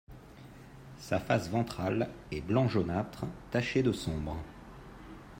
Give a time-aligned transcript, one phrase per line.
[0.97, 4.35] Sa face ventrale est blanc jaunâtre taché de sombre.